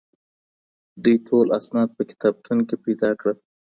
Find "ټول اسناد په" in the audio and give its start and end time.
1.27-2.03